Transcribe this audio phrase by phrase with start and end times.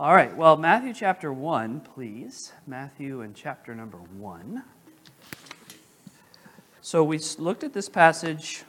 [0.00, 2.54] All right, well, Matthew chapter 1, please.
[2.66, 4.62] Matthew and chapter number 1.
[6.80, 8.64] So we looked at this passage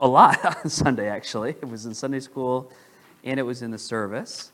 [0.00, 1.50] a lot on Sunday, actually.
[1.50, 2.72] It was in Sunday school
[3.24, 4.52] and it was in the service.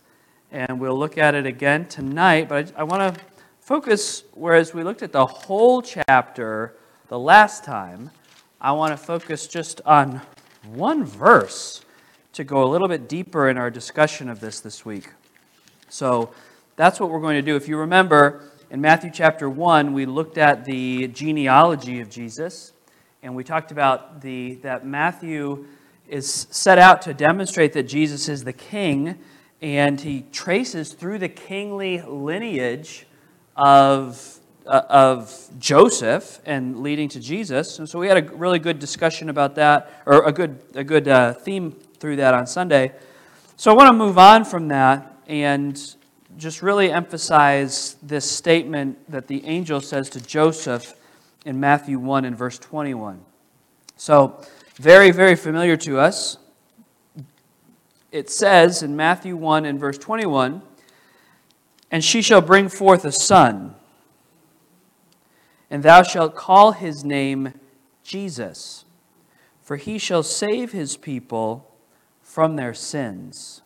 [0.51, 3.21] And we'll look at it again tonight, but I, I want to
[3.61, 6.75] focus, whereas we looked at the whole chapter
[7.07, 8.11] the last time,
[8.61, 10.21] I want to focus just on
[10.65, 11.85] one verse
[12.33, 15.11] to go a little bit deeper in our discussion of this this week.
[15.91, 16.31] So
[16.77, 17.57] that's what we're going to do.
[17.57, 22.73] If you remember, in Matthew chapter 1, we looked at the genealogy of Jesus,
[23.23, 25.67] and we talked about the, that Matthew
[26.09, 29.19] is set out to demonstrate that Jesus is the king,
[29.61, 33.07] and he traces through the kingly lineage
[33.57, 37.81] of, uh, of Joseph and leading to Jesus.
[37.81, 41.09] And so we had a really good discussion about that, or a good, a good
[41.09, 42.93] uh, theme through that on Sunday.
[43.57, 45.95] So I want to move on from that and
[46.37, 50.95] just really emphasize this statement that the angel says to Joseph
[51.45, 53.21] in Matthew 1 and verse 21.
[53.97, 56.37] So, very, very familiar to us.
[58.11, 60.63] It says in Matthew 1 and verse 21
[61.93, 63.77] And she shall bring forth a son,
[65.71, 67.55] and thou shalt call his name
[68.03, 68.85] Jesus,
[69.63, 71.73] for he shall save his people
[72.21, 73.63] from their sins.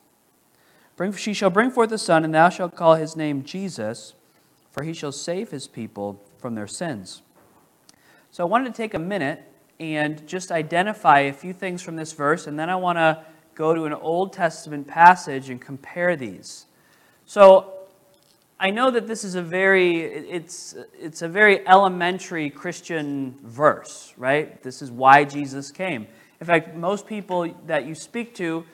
[1.16, 4.14] She shall bring forth a son, and thou shalt call his name Jesus,
[4.70, 7.22] for he shall save his people from their sins.
[8.30, 9.42] So I wanted to take a minute
[9.80, 13.74] and just identify a few things from this verse, and then I want to go
[13.74, 16.66] to an Old Testament passage and compare these.
[17.26, 17.72] So
[18.58, 24.62] I know that this is a very it's it's a very elementary Christian verse, right?
[24.62, 26.06] This is why Jesus came.
[26.40, 28.64] In fact, most people that you speak to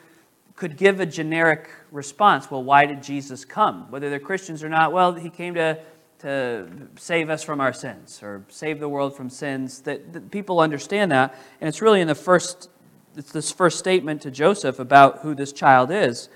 [0.55, 2.49] could give a generic response.
[2.49, 3.89] Well, why did Jesus come?
[3.91, 5.79] Whether they're Christians or not, well, he came to,
[6.19, 9.81] to save us from our sins or save the world from sins.
[9.81, 11.35] That, that people understand that.
[11.59, 12.69] And it's really in the first,
[13.15, 16.29] it's this first statement to Joseph about who this child is.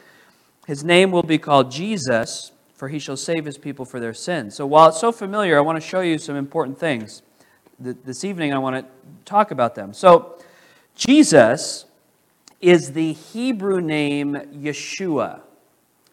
[0.67, 4.55] His name will be called Jesus, for he shall save his people for their sins.
[4.55, 7.21] So while it's so familiar, I want to show you some important things.
[7.79, 8.85] This evening, I want to
[9.25, 9.93] talk about them.
[9.93, 10.39] So,
[10.95, 11.85] Jesus
[12.65, 15.41] is the Hebrew name Yeshua.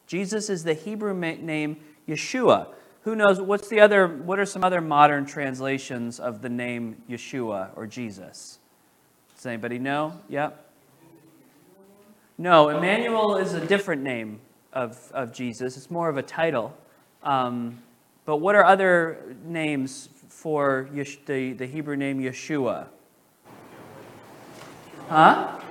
[0.06, 2.66] Jesus is the Hebrew name Yeshua.
[3.04, 7.70] Who knows what's the other what are some other modern translations of the name Yeshua
[7.74, 8.58] or Jesus?
[9.34, 10.12] Does anybody know?
[10.28, 10.62] Yep.
[12.36, 14.40] No, Emmanuel is a different name
[14.74, 15.76] of, of Jesus.
[15.78, 16.76] It's more of a title.
[17.22, 17.78] Um,
[18.26, 22.88] but what are other names for Yesh, the, the Hebrew name Yeshua?
[25.08, 25.61] Huh?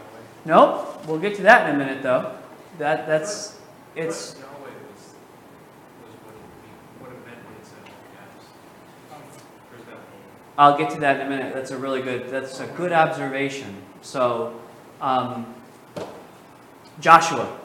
[0.46, 1.06] Nope.
[1.07, 2.35] We'll get to that in a minute, though.
[2.78, 3.59] That that's
[3.96, 4.35] it's.
[10.57, 11.53] I'll get to that in a minute.
[11.53, 12.29] That's a really good.
[12.29, 13.75] That's a good observation.
[14.02, 14.59] So,
[15.00, 15.56] um,
[17.00, 17.58] Joshua.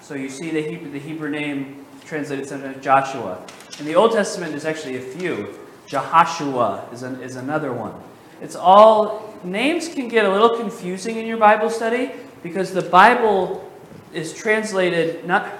[0.00, 3.44] So you see the Hebrew, the Hebrew name translated sometimes Joshua.
[3.78, 5.58] In the Old Testament, there's actually a few.
[5.86, 7.94] Jehoshua is, an, is another one.
[8.40, 13.70] It's all names can get a little confusing in your Bible study because the Bible
[14.12, 15.50] is translated not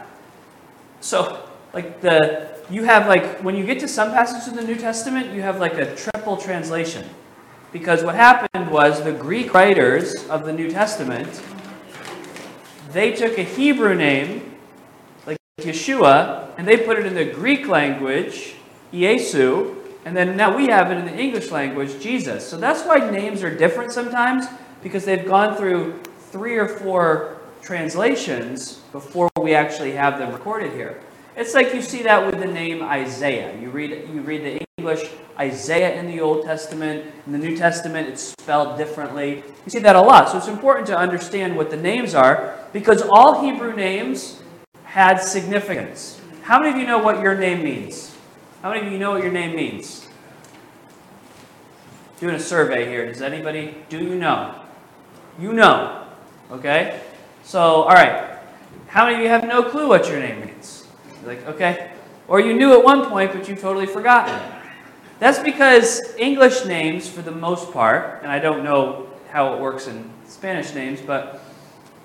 [1.01, 4.77] so like the you have like when you get to some passages in the New
[4.77, 7.05] Testament, you have like a triple translation.
[7.73, 11.43] Because what happened was the Greek writers of the New Testament
[12.93, 14.55] they took a Hebrew name
[15.27, 18.55] like Yeshua and they put it in the Greek language,
[18.93, 22.47] Yesu, and then now we have it in the English language, Jesus.
[22.47, 24.47] So that's why names are different sometimes
[24.83, 31.01] because they've gone through three or four translations before we actually have them recorded here.
[31.37, 33.59] It's like you see that with the name Isaiah.
[33.59, 35.09] You read, you read the English
[35.39, 37.07] Isaiah in the Old Testament.
[37.27, 39.43] In the New Testament, it's spelled differently.
[39.65, 40.31] You see that a lot.
[40.31, 44.43] So it's important to understand what the names are because all Hebrew names
[44.85, 46.21] had significance.
[46.43, 48.12] How many of you know what your name means?
[48.63, 50.07] How many of you know what your name means?
[52.21, 53.05] Doing a survey here.
[53.07, 54.55] Does anybody, do you know?
[55.37, 56.07] You know.
[56.49, 57.01] Okay?
[57.43, 58.39] So, all right.
[58.87, 60.87] How many of you have no clue what your name means?
[61.25, 61.91] Like, okay.
[62.29, 64.41] Or you knew at one point, but you've totally forgotten.
[65.19, 69.89] That's because English names, for the most part, and I don't know how it works
[69.89, 71.43] in Spanish names, but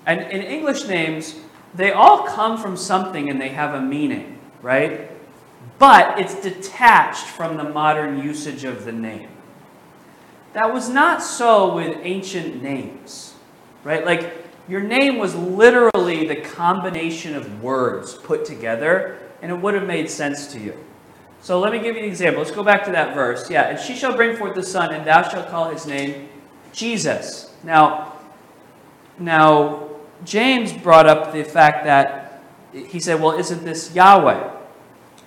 [0.06, 1.36] and in English names,
[1.74, 5.07] they all come from something and they have a meaning, right?
[5.78, 9.28] But it's detached from the modern usage of the name.
[10.52, 13.34] That was not so with ancient names,
[13.84, 14.04] right?
[14.04, 14.32] Like
[14.68, 20.10] your name was literally the combination of words put together, and it would have made
[20.10, 20.74] sense to you.
[21.40, 22.42] So let me give you an example.
[22.42, 23.48] Let's go back to that verse.
[23.48, 26.28] Yeah, and she shall bring forth the son, and thou shalt call his name
[26.72, 27.54] Jesus.
[27.62, 28.14] Now,
[29.18, 29.90] now
[30.24, 32.42] James brought up the fact that
[32.72, 34.57] he said, "Well, isn't this Yahweh?"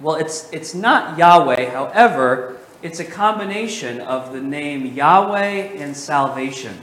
[0.02, 1.70] Well, it's it's not Yahweh.
[1.70, 6.76] However, it's a combination of the name Yahweh and salvation.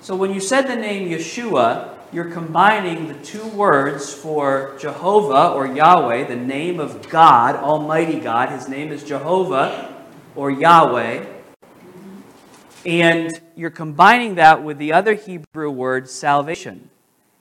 [0.00, 5.66] So when you said the name Yeshua, you're combining the two words for Jehovah or
[5.66, 8.48] Yahweh, the name of God, Almighty God.
[8.48, 9.94] His name is Jehovah
[10.34, 11.26] or Yahweh.
[12.86, 16.88] And you're combining that with the other Hebrew word, salvation.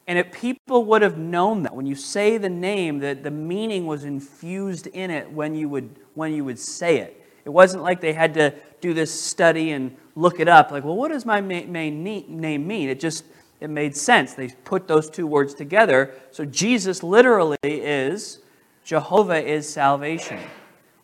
[0.10, 3.86] And if people would have known that, when you say the name, that the meaning
[3.86, 7.24] was infused in it when you would, when you would say it.
[7.46, 10.96] It wasn't like they had to do this study and look it up, like, well,
[10.96, 11.72] what does my main
[12.04, 12.90] name mean?
[12.90, 13.24] It just
[13.60, 14.34] it made sense.
[14.34, 16.16] They put those two words together.
[16.32, 18.40] So Jesus literally is
[18.84, 20.40] Jehovah is salvation,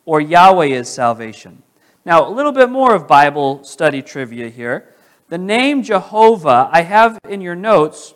[0.04, 1.62] or Yahweh is salvation.
[2.04, 4.92] Now, a little bit more of Bible study trivia here.
[5.28, 8.14] The name Jehovah, I have in your notes.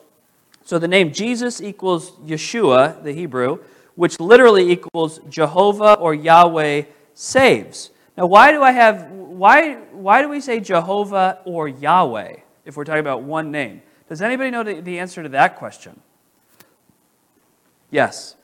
[0.71, 3.59] So the name Jesus equals Yeshua, the Hebrew,
[3.97, 6.83] which literally equals Jehovah or Yahweh
[7.13, 7.91] saves.
[8.17, 12.85] Now, why do I have why why do we say Jehovah or Yahweh if we're
[12.85, 13.83] talking about one name?
[14.09, 16.01] Does anybody know the, the answer to that question?
[17.91, 18.37] Yes.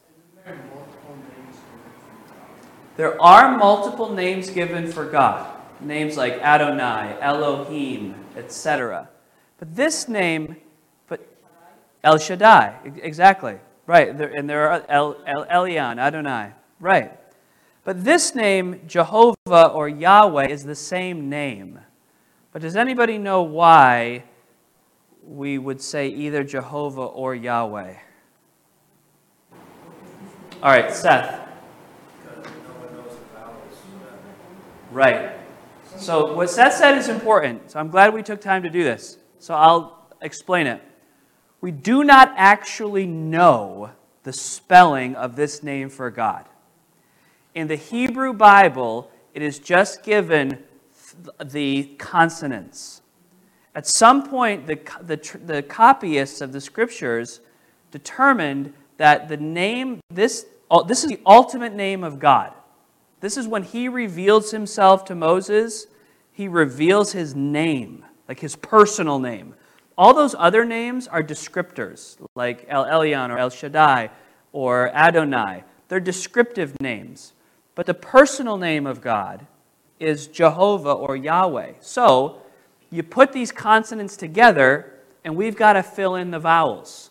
[2.97, 5.47] There are multiple names given for God.
[5.81, 9.11] Names like Adonai, Elohim, etc.
[9.61, 10.57] But this name,
[12.07, 13.59] El Shaddai, exactly.
[13.87, 14.09] Right.
[14.09, 16.53] And there are El, El Elyon, Adonai.
[16.81, 17.13] Right.
[17.85, 21.81] But this name, Jehovah or Yahweh, is the same name.
[22.53, 24.25] But does anybody know why
[25.27, 27.95] we would say either Jehovah or Yahweh.
[30.63, 31.41] All right, Seth.
[34.93, 35.33] Right.
[35.97, 37.71] So, what Seth said is important.
[37.71, 39.19] So, I'm glad we took time to do this.
[39.39, 40.81] So, I'll explain it.
[41.67, 43.91] We do not actually know
[44.23, 46.45] the spelling of this name for God.
[47.57, 50.63] In the Hebrew Bible, it is just given
[51.45, 53.03] the consonants.
[53.75, 57.41] At some point, the, the, the copyists of the scriptures
[57.91, 60.47] determined that the name, this,
[60.87, 62.53] this is the ultimate name of God.
[63.19, 65.89] This is when he reveals himself to Moses,
[66.33, 69.57] he reveals his name, like his personal name.
[69.99, 74.11] All those other names are descriptors, like El Elyon or El Shaddai
[74.53, 75.65] or Adonai.
[75.89, 77.33] They're descriptive names.
[77.75, 79.47] But the personal name of God
[79.99, 81.75] is Jehovah or Yahweh.
[81.81, 82.43] So,
[82.91, 84.93] you put these consonants together,
[85.25, 87.11] and we've got to fill in the vowels.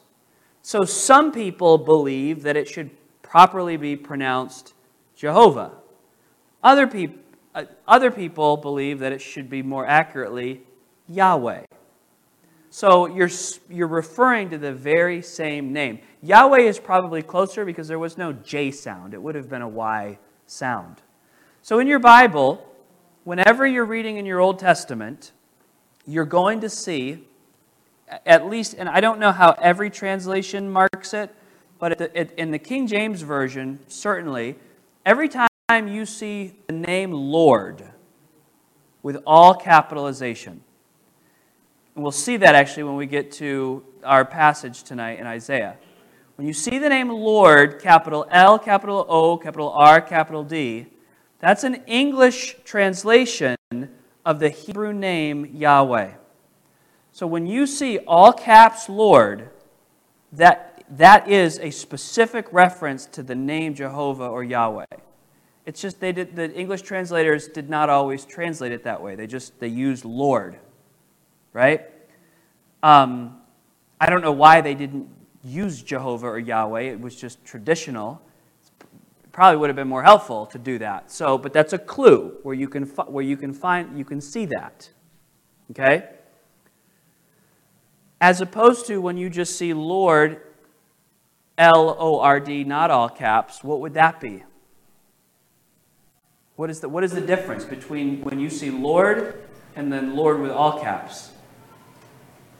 [0.62, 2.90] So some people believe that it should
[3.22, 4.74] properly be pronounced
[5.16, 5.72] Jehovah.
[6.64, 7.24] Other, peop-
[7.54, 10.62] uh, other people believe that it should be more accurately
[11.08, 11.66] Yahweh.
[12.75, 13.30] So you're,
[13.69, 16.00] you're referring to the very same name.
[16.22, 19.68] Yahweh is probably closer because there was no J sound, it would have been a
[19.69, 20.98] Y sound.
[21.62, 22.69] So in your Bible,
[23.24, 25.31] whenever you're reading in your Old Testament,
[26.06, 27.25] you're going to see,
[28.25, 31.33] at least, and I don't know how every translation marks it,
[31.80, 32.01] but
[32.38, 34.57] in the King James Version, certainly,
[35.06, 35.48] every time
[35.88, 37.86] you see the name Lord
[39.01, 40.60] with all capitalization,
[41.96, 45.78] and we'll see that actually when we get to our passage tonight in Isaiah.
[46.36, 50.88] When you see the name Lord, capital L, capital O, capital R, capital D,
[51.40, 53.56] that's an English translation
[54.25, 56.12] of the Hebrew name Yahweh.
[57.14, 59.50] So when you see all caps Lord,
[60.34, 64.86] that, that is a specific reference to the name Jehovah or Yahweh.
[65.66, 69.16] It's just they did, the English translators did not always translate it that way.
[69.16, 70.58] They just they used Lord,
[71.56, 71.86] right?
[72.84, 73.38] Um,
[74.00, 75.08] I don't know why they didn't
[75.44, 76.82] use Jehovah or Yahweh.
[76.82, 78.22] It was just traditional
[79.36, 81.12] probably would have been more helpful to do that.
[81.12, 84.46] So, but that's a clue where you can where you can find you can see
[84.46, 84.90] that.
[85.72, 86.08] Okay?
[88.22, 90.40] As opposed to when you just see Lord
[91.58, 94.46] L O R D not all caps, what would that be?
[96.56, 99.44] What is the what is the difference between when you see Lord
[99.76, 101.32] and then Lord with all caps?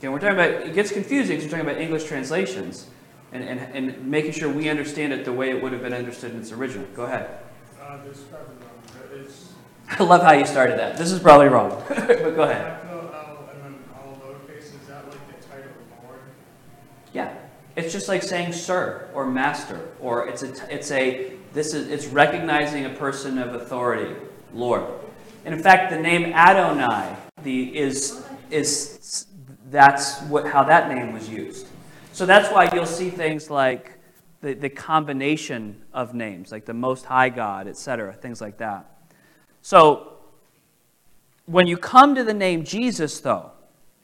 [0.06, 2.86] Okay, we're talking about it gets confusing because we're talking about English translations
[3.32, 6.32] and, and, and making sure we understand it the way it would have been understood
[6.32, 6.86] in its original.
[6.96, 7.40] Go ahead.
[7.82, 9.26] Uh, this probably wrong.
[9.26, 9.54] It's,
[10.00, 10.96] I love how you started that.
[10.96, 12.80] This is probably wrong, but go ahead.
[17.12, 17.34] Yeah,
[17.76, 22.06] it's just like saying sir or master, or it's a, it's a, this is, it's
[22.06, 24.14] recognizing a person of authority,
[24.54, 24.84] Lord.
[25.46, 29.26] And in fact, the name Adonai the, is, is,
[29.76, 31.68] that's what, how that name was used.
[32.14, 34.00] So that's why you'll see things like
[34.40, 38.86] the, the combination of names, like the Most High God, etc., things like that.
[39.62, 40.14] So
[41.46, 43.52] when you come to the name Jesus, though,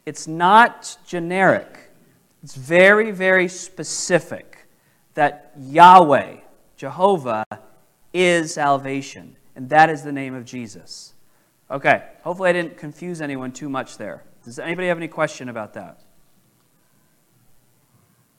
[0.06, 1.92] it's not generic.
[2.44, 4.68] It's very, very specific
[5.14, 6.38] that Yahweh,
[6.76, 7.46] Jehovah,
[8.14, 9.38] is salvation.
[9.56, 11.14] And that is the name of Jesus.
[11.70, 14.24] Okay, hopefully I didn't confuse anyone too much there.
[14.44, 16.02] Does anybody have any question about that?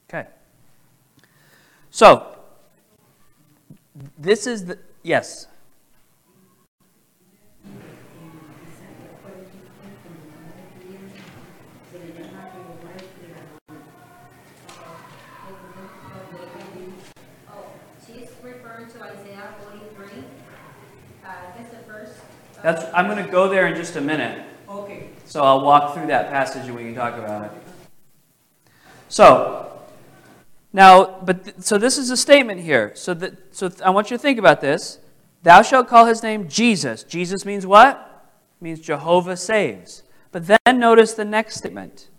[0.08, 0.28] Okay.
[1.90, 2.38] So,
[4.18, 4.78] this is the.
[5.02, 5.46] Yes.
[22.62, 24.51] That's, I'm going to go there in just a minute.
[25.32, 27.52] So I'll walk through that passage and we can talk about it.
[29.08, 29.80] So,
[30.74, 32.92] now, but th- so this is a statement here.
[32.94, 34.98] So, that, so th- I want you to think about this.
[35.42, 37.02] Thou shalt call his name Jesus.
[37.02, 38.26] Jesus means what?
[38.60, 40.02] It means Jehovah saves.
[40.32, 42.10] But then notice the next statement.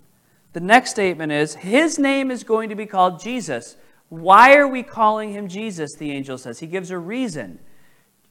[0.53, 3.77] The next statement is his name is going to be called Jesus.
[4.09, 5.93] Why are we calling him Jesus?
[5.93, 6.61] The angel says.
[6.61, 7.59] He gives a reason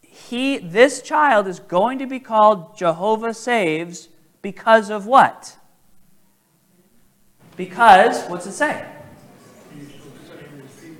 [0.01, 4.09] he, this child is going to be called Jehovah Saves
[4.43, 5.57] because of what?
[7.57, 8.87] Because, what's it say?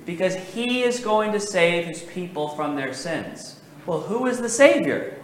[0.05, 3.59] Because he is going to save his people from their sins.
[3.85, 5.17] Well, who is the Savior?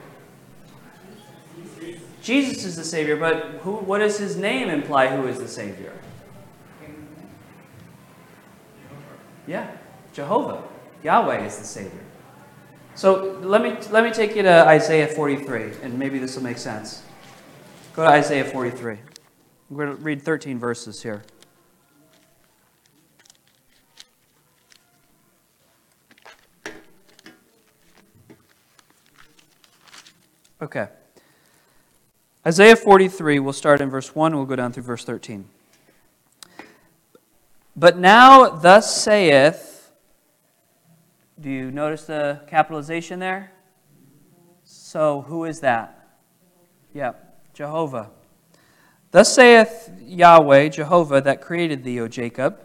[2.22, 5.94] Jesus is the Savior, but who, what does his name imply who is the Savior?
[9.48, 9.72] Yeah,
[10.14, 10.64] Jehovah.
[11.04, 12.04] Yahweh is the Savior.
[12.96, 16.58] So let me, let me take you to Isaiah 43, and maybe this will make
[16.58, 17.04] sense.
[18.00, 18.94] Go to Isaiah 43.
[18.94, 21.22] I'm going to read 13 verses here.
[30.62, 30.88] Okay.
[32.48, 35.50] Isaiah 43, we'll start in verse 1, we'll go down through verse 13.
[37.76, 39.92] But now, thus saith
[41.38, 43.52] do you notice the capitalization there?
[44.64, 46.18] So, who is that?
[46.94, 47.12] Yeah,
[47.60, 48.10] Jehovah.
[49.12, 52.64] Thus saith Yahweh, Jehovah, that created thee, O Jacob,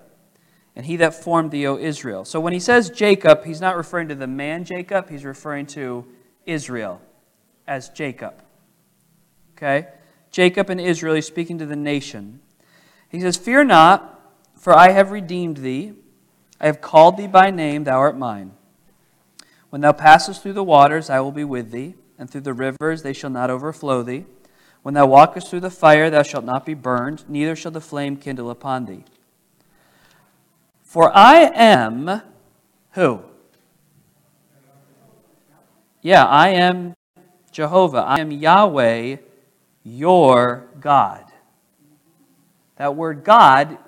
[0.76, 2.24] and he that formed thee, O Israel.
[2.24, 6.06] So, when he says Jacob, he's not referring to the man Jacob, he's referring to
[6.46, 7.00] Israel
[7.66, 8.34] as Jacob.
[9.56, 9.88] Okay?
[10.30, 12.38] Jacob and Israel, he's speaking to the nation.
[13.08, 15.94] He says, Fear not, for I have redeemed thee.
[16.60, 18.52] I have called thee by name, thou art mine.
[19.70, 23.02] When thou passest through the waters, I will be with thee, and through the rivers,
[23.02, 24.26] they shall not overflow thee.
[24.84, 28.18] When thou walkest through the fire, thou shalt not be burned, neither shall the flame
[28.18, 29.04] kindle upon thee.
[30.82, 32.20] For I am
[32.90, 33.22] who?
[36.02, 36.92] Yeah, I am
[37.50, 38.00] Jehovah.
[38.00, 39.16] I am Yahweh,
[39.84, 41.24] your God.
[42.76, 43.78] That word God,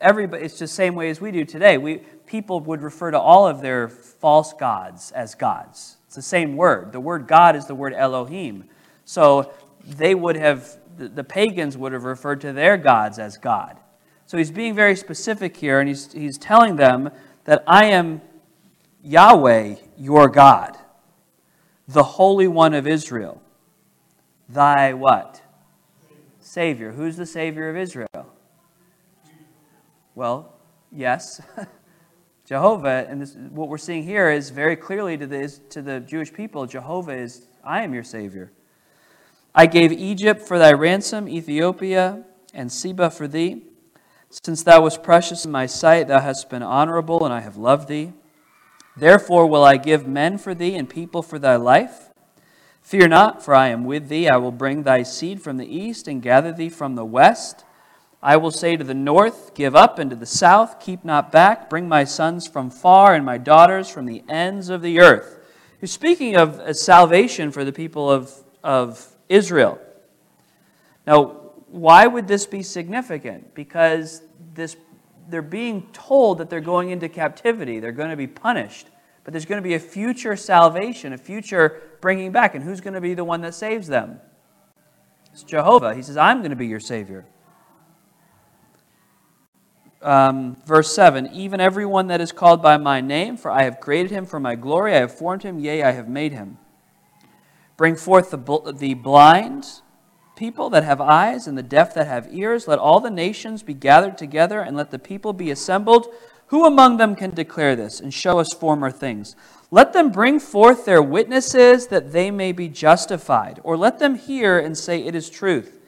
[0.00, 1.76] everybody, it's the same way as we do today.
[1.76, 1.96] We,
[2.26, 5.98] people would refer to all of their false gods as gods.
[6.06, 6.92] It's the same word.
[6.92, 8.64] The word God is the word Elohim.
[9.04, 9.52] So
[9.86, 13.78] they would have, the pagans would have referred to their gods as God.
[14.26, 17.10] So he's being very specific here, and he's, he's telling them
[17.44, 18.20] that I am
[19.02, 20.76] Yahweh, your God,
[21.86, 23.40] the Holy One of Israel.
[24.48, 25.42] Thy what?
[26.40, 26.92] Savior.
[26.92, 28.26] Who's the Savior of Israel?
[30.16, 30.54] Well,
[30.90, 31.40] yes.
[32.46, 36.32] Jehovah, and this, what we're seeing here is very clearly to the, to the Jewish
[36.32, 38.52] people Jehovah is, I am your Savior.
[39.58, 43.62] I gave Egypt for thy ransom, Ethiopia and Seba for thee.
[44.28, 47.88] Since thou wast precious in my sight, thou hast been honorable, and I have loved
[47.88, 48.12] thee.
[48.98, 52.10] Therefore will I give men for thee and people for thy life.
[52.82, 54.28] Fear not, for I am with thee.
[54.28, 57.64] I will bring thy seed from the east and gather thee from the west.
[58.22, 61.70] I will say to the north, Give up, and to the south, Keep not back.
[61.70, 65.38] Bring my sons from far and my daughters from the ends of the earth.
[65.80, 68.32] He's speaking of salvation for the people of,
[68.62, 69.78] of Israel.
[71.06, 71.24] Now,
[71.68, 73.54] why would this be significant?
[73.54, 74.22] Because
[74.54, 74.76] this,
[75.28, 78.88] they're being told that they're going into captivity, they're going to be punished.
[79.24, 82.54] But there's going to be a future salvation, a future bringing back.
[82.54, 84.20] And who's going to be the one that saves them?
[85.32, 85.96] It's Jehovah.
[85.96, 87.26] He says, I'm going to be your Savior.
[90.00, 94.12] um, verse 7 Even everyone that is called by my name, for I have created
[94.12, 96.58] him for my glory, I have formed him, yea, I have made him.
[97.76, 99.66] Bring forth the, bl- the blind
[100.34, 102.68] people that have eyes and the deaf that have ears.
[102.68, 106.06] Let all the nations be gathered together, and let the people be assembled.
[106.48, 109.34] Who among them can declare this and show us former things?
[109.70, 114.58] Let them bring forth their witnesses that they may be justified, or let them hear
[114.58, 115.80] and say, It is truth.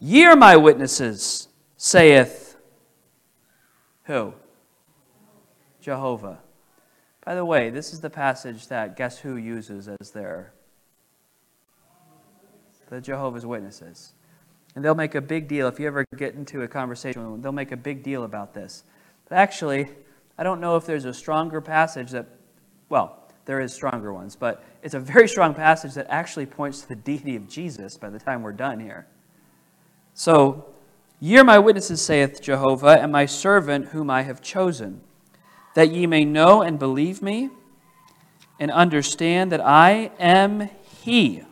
[0.00, 2.44] Ye are my witnesses, saith
[4.04, 4.34] who?
[5.80, 6.40] Jehovah.
[7.24, 10.52] By the way, this is the passage that Guess Who uses as their
[12.94, 14.12] the Jehovah's Witnesses.
[14.74, 17.42] And they'll make a big deal if you ever get into a conversation with them,
[17.42, 18.84] they'll make a big deal about this.
[19.28, 19.88] But actually,
[20.36, 22.26] I don't know if there's a stronger passage that
[22.88, 26.88] well, there is stronger ones, but it's a very strong passage that actually points to
[26.88, 29.06] the deity of Jesus by the time we're done here.
[30.14, 30.66] So,
[31.20, 35.00] Ye are my witnesses, saith Jehovah, and my servant whom I have chosen,
[35.74, 37.50] that ye may know and believe me,
[38.60, 40.68] and understand that I am
[41.02, 41.44] He.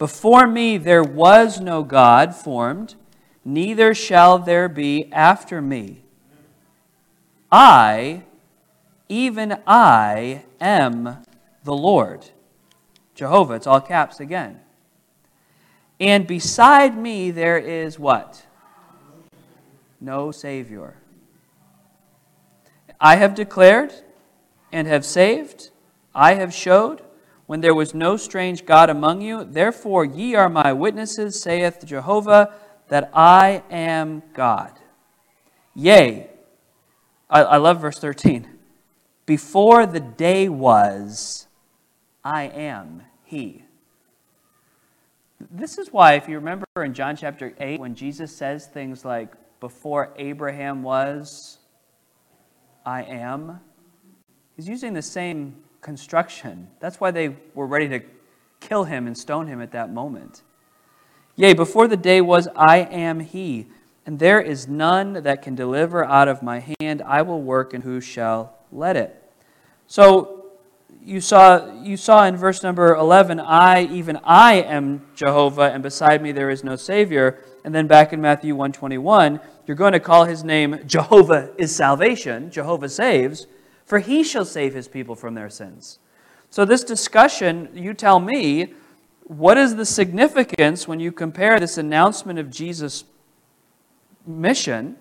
[0.00, 2.94] Before me there was no God formed,
[3.44, 6.00] neither shall there be after me.
[7.52, 8.22] I,
[9.10, 11.18] even I, am
[11.64, 12.30] the Lord.
[13.14, 14.60] Jehovah, it's all caps again.
[16.00, 18.46] And beside me there is what?
[20.00, 20.94] No Savior.
[22.98, 23.92] I have declared
[24.72, 25.68] and have saved,
[26.14, 27.02] I have showed,
[27.50, 29.42] when there was no strange God among you.
[29.42, 32.54] Therefore, ye are my witnesses, saith Jehovah,
[32.90, 34.70] that I am God.
[35.74, 36.30] Yea,
[37.28, 38.48] I, I love verse 13.
[39.26, 41.48] Before the day was,
[42.22, 43.64] I am He.
[45.50, 49.32] This is why, if you remember in John chapter 8, when Jesus says things like,
[49.58, 51.58] Before Abraham was,
[52.86, 53.58] I am,
[54.54, 56.68] he's using the same construction.
[56.80, 58.00] That's why they were ready to
[58.60, 60.42] kill him and stone him at that moment.
[61.36, 63.68] Yea, before the day was, I am he,
[64.04, 67.02] and there is none that can deliver out of my hand.
[67.02, 69.16] I will work, and who shall let it?
[69.86, 70.40] So,
[71.02, 76.20] you saw, you saw in verse number 11, I, even I am Jehovah, and beside
[76.20, 77.42] me there is no Savior.
[77.64, 82.50] And then back in Matthew 121, you're going to call his name Jehovah is salvation,
[82.50, 83.46] Jehovah saves,
[83.90, 85.98] for he shall save his people from their sins.
[86.48, 88.74] So, this discussion, you tell me,
[89.24, 93.02] what is the significance when you compare this announcement of Jesus'
[94.24, 94.96] mission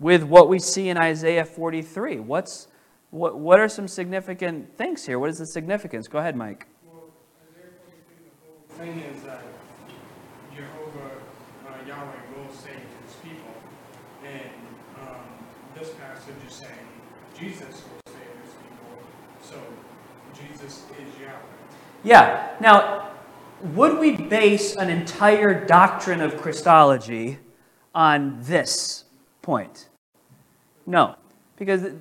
[0.00, 2.20] with what we see in Isaiah 43?
[2.20, 2.68] What's,
[3.10, 5.18] what, what are some significant things here?
[5.18, 6.08] What is the significance?
[6.08, 6.66] Go ahead, Mike.
[6.90, 7.04] Well,
[8.66, 9.44] the thing is that
[10.56, 11.10] Jehovah
[11.68, 13.52] uh, Yahweh will save his people.
[14.24, 14.50] And
[15.02, 15.20] um,
[15.78, 16.88] this passage is saying
[17.38, 18.94] Jesus will save his people.
[19.42, 19.56] So
[20.48, 21.32] Jesus is Yahweh.
[22.04, 22.56] Yeah.
[22.60, 23.10] Now,
[23.74, 27.38] would we base an entire doctrine of Christology
[27.94, 29.04] on this
[29.40, 29.88] point?
[30.86, 31.16] No
[31.64, 31.92] because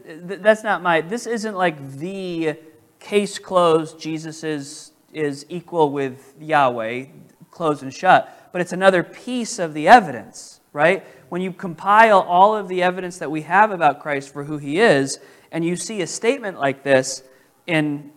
[0.41, 2.55] that's not my this isn't like the
[2.99, 7.05] case closed jesus is is equal with yahweh
[7.51, 12.55] closed and shut but it's another piece of the evidence right when you compile all
[12.55, 15.19] of the evidence that we have about christ for who he is
[15.51, 17.21] and you see a statement like this
[17.67, 18.11] in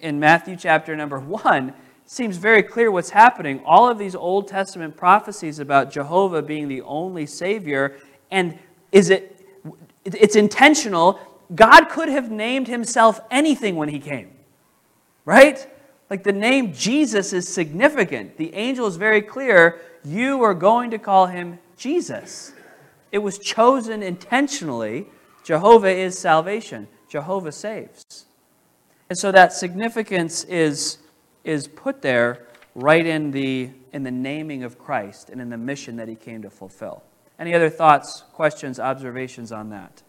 [0.00, 1.72] in matthew chapter number one
[2.06, 6.82] seems very clear what's happening all of these old testament prophecies about jehovah being the
[6.82, 7.96] only savior
[8.30, 8.58] and
[8.92, 9.38] is it
[10.14, 11.20] it's intentional.
[11.54, 14.30] God could have named himself anything when he came,
[15.24, 15.66] right?
[16.10, 18.36] Like the name Jesus is significant.
[18.36, 19.80] The angel is very clear.
[20.04, 22.52] You are going to call him Jesus.
[23.12, 25.06] It was chosen intentionally.
[25.44, 28.26] Jehovah is salvation, Jehovah saves.
[29.10, 30.98] And so that significance is,
[31.42, 35.96] is put there right in the, in the naming of Christ and in the mission
[35.96, 37.02] that he came to fulfill.
[37.38, 40.02] Any other thoughts, questions, observations on that?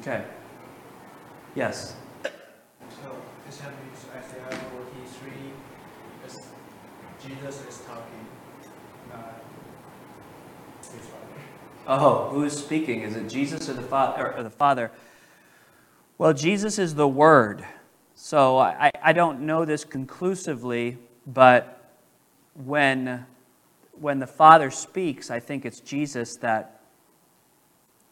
[0.00, 0.24] Okay.
[1.54, 1.96] Yes.
[2.22, 2.30] So
[3.46, 5.32] this happening to Isaiah 43,
[7.26, 8.26] Jesus is talking,
[9.08, 9.42] not
[10.82, 11.26] his father.
[11.86, 13.02] Oh, who is speaking?
[13.02, 14.34] Is it Jesus or the Father?
[14.36, 14.90] Or the Father?
[16.18, 17.64] Well, Jesus is the Word.
[18.14, 21.94] So I, I don't know this conclusively, but
[22.54, 23.26] when,
[23.92, 26.80] when the Father speaks, I think it's Jesus that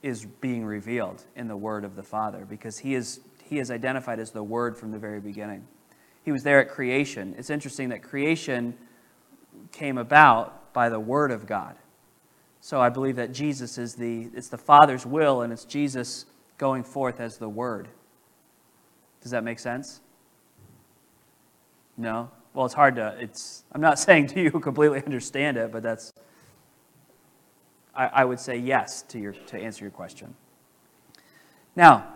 [0.02, 4.20] is being revealed in the Word of the Father because he is, he is identified
[4.20, 5.66] as the Word from the very beginning.
[6.22, 7.34] He was there at creation.
[7.38, 8.76] It's interesting that creation
[9.72, 11.76] came about by the Word of God.
[12.64, 16.24] So I believe that Jesus is the, it's the Father's will, and it's Jesus
[16.56, 17.88] going forth as the Word.
[19.20, 20.00] Does that make sense?
[21.98, 22.30] No?
[22.54, 26.14] Well, it's hard to, it's, I'm not saying to you completely understand it, but that's,
[27.94, 30.34] I, I would say yes to, your, to answer your question.
[31.76, 32.14] Now,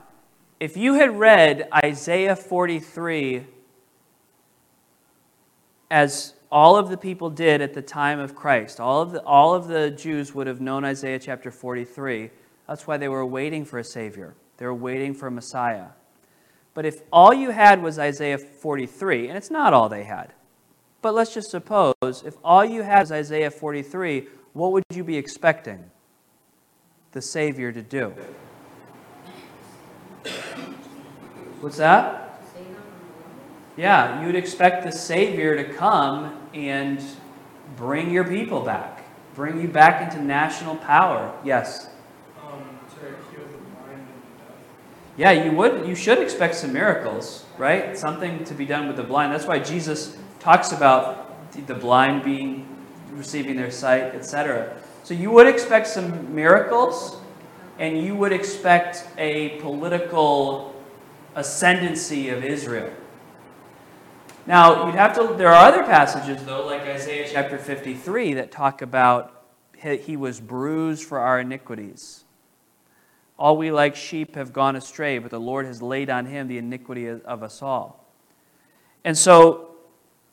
[0.59, 3.45] if you had read Isaiah 43
[5.91, 9.55] as all of the people did at the time of Christ, all of the, all
[9.55, 12.31] of the Jews would have known Isaiah chapter 43.
[12.67, 15.89] That's why they were waiting for a Savior, they were waiting for a Messiah.
[16.75, 20.33] But if all you had was Isaiah 43, and it's not all they had,
[21.03, 25.17] but let's just suppose if all you had was Isaiah 43, what would you be
[25.17, 25.91] expecting
[27.13, 28.15] the Savior to do?
[31.61, 32.28] What's that?
[33.79, 37.01] Yeah, you'd expect the Savior to come and
[37.77, 39.05] bring your people back,
[39.37, 41.33] bring you back into national power.
[41.45, 41.89] Yes.
[42.43, 42.59] Um,
[42.97, 44.57] to heal the blind and the deaf.
[45.17, 45.87] Yeah, you would.
[45.87, 47.97] You should expect some miracles, right?
[47.97, 49.33] Something to be done with the blind.
[49.33, 52.67] That's why Jesus talks about the blind being
[53.13, 54.77] receiving their sight, etc.
[55.05, 57.21] So you would expect some miracles,
[57.79, 60.75] and you would expect a political
[61.37, 62.93] ascendancy of Israel.
[64.49, 68.81] Now, you'd have to, there are other passages, though, like Isaiah chapter 53, that talk
[68.81, 69.45] about
[69.77, 72.25] he was bruised for our iniquities.
[73.39, 76.57] All we like sheep have gone astray, but the Lord has laid on him the
[76.57, 78.07] iniquity of us all.
[79.05, 79.77] And so,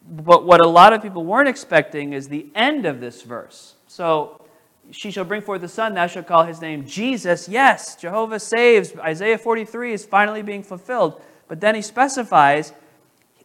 [0.09, 3.75] but what a lot of people weren't expecting is the end of this verse.
[3.87, 4.45] So,
[4.91, 7.49] she shall bring forth a son, thou shalt call his name Jesus.
[7.49, 8.95] Yes, Jehovah saves.
[8.95, 11.21] Isaiah 43 is finally being fulfilled.
[11.49, 12.71] But then he specifies,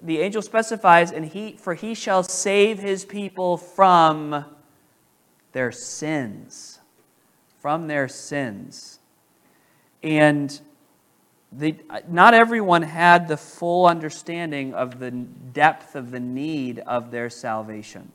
[0.03, 4.45] the angel specifies, and he for he shall save his people from
[5.53, 6.79] their sins.
[7.61, 8.99] From their sins.
[10.03, 10.59] And
[11.53, 11.77] the,
[12.09, 18.13] not everyone had the full understanding of the depth of the need of their salvation.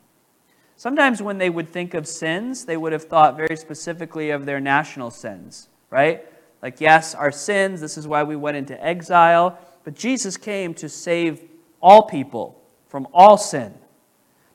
[0.78, 4.60] Sometimes when they would think of sins, they would have thought very specifically of their
[4.60, 6.26] national sins, right?
[6.62, 9.60] Like, yes, our sins, this is why we went into exile.
[9.84, 11.42] But Jesus came to save
[11.86, 13.72] all people from all sin.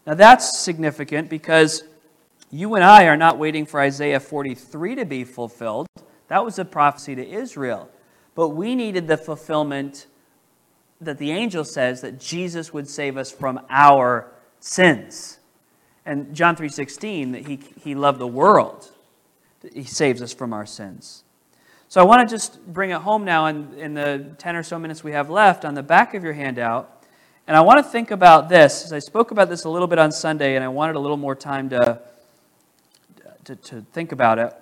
[0.04, 1.84] Now, that's significant because
[2.50, 5.86] you and I are not waiting for Isaiah 43 to be fulfilled.
[6.26, 7.88] That was a prophecy to Israel.
[8.34, 10.08] But we needed the fulfillment
[11.00, 15.38] that the angel says that Jesus would save us from our sins.
[16.04, 18.90] And John 3:16 that he he loved the world.
[19.72, 21.22] He saves us from our sins.
[21.86, 24.78] So I want to just bring it home now in, in the 10 or so
[24.78, 26.99] minutes we have left on the back of your handout.
[27.50, 28.84] And I want to think about this.
[28.84, 31.16] as I spoke about this a little bit on Sunday, and I wanted a little
[31.16, 32.00] more time to,
[33.42, 34.54] to, to think about it.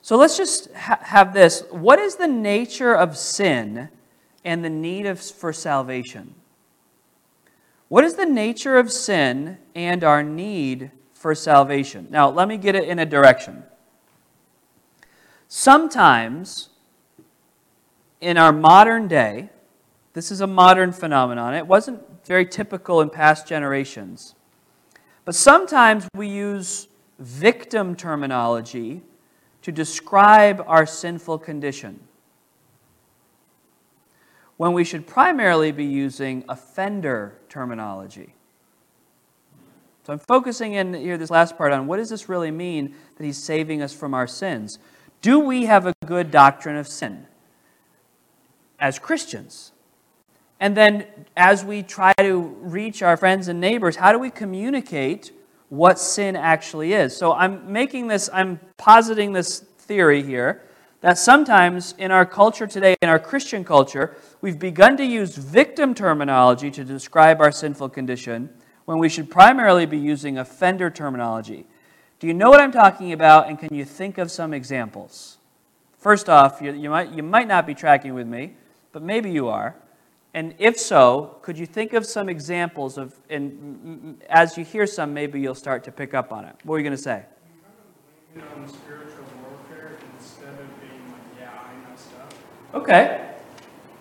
[0.00, 1.64] So let's just ha- have this.
[1.70, 3.90] What is the nature of sin
[4.42, 6.34] and the need of, for salvation?
[7.88, 12.06] What is the nature of sin and our need for salvation?
[12.08, 13.64] Now, let me get it in a direction.
[15.46, 16.70] Sometimes
[18.22, 19.50] in our modern day,
[20.16, 21.52] this is a modern phenomenon.
[21.52, 24.34] It wasn't very typical in past generations.
[25.26, 29.02] But sometimes we use victim terminology
[29.60, 32.00] to describe our sinful condition
[34.56, 38.32] when we should primarily be using offender terminology.
[40.06, 43.24] So I'm focusing in here this last part on what does this really mean that
[43.24, 44.78] he's saving us from our sins?
[45.20, 47.26] Do we have a good doctrine of sin
[48.80, 49.72] as Christians?
[50.60, 55.32] And then as we try to reach our friends and neighbors, how do we communicate
[55.68, 57.16] what sin actually is?
[57.16, 60.62] So I'm making this, I'm positing this theory here
[61.02, 65.94] that sometimes in our culture today, in our Christian culture, we've begun to use victim
[65.94, 68.48] terminology to describe our sinful condition
[68.86, 71.66] when we should primarily be using offender terminology.
[72.18, 75.36] Do you know what I'm talking about, and can you think of some examples?
[75.98, 78.54] First off, you, you, might, you might not be tracking with me,
[78.92, 79.76] but maybe you are.
[80.36, 85.14] And if so, could you think of some examples of, and as you hear some,
[85.14, 86.54] maybe you'll start to pick up on it.
[86.62, 87.24] What were you going to say?
[88.34, 92.78] You know, warfare like, yeah.
[92.78, 93.30] Okay.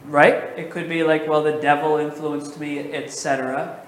[0.04, 0.34] Right?
[0.58, 3.80] It could be like, well, the devil influenced me, etc.